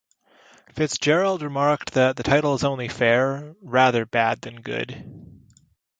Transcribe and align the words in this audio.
Fitzgerald 0.73 1.43
remarked 1.43 1.93
that 1.93 2.15
the 2.15 2.23
title 2.23 2.55
is 2.55 2.63
only 2.63 2.87
fair, 2.87 3.53
rather 3.61 4.03
bad 4.03 4.41
than 4.41 4.61
good. 4.63 5.39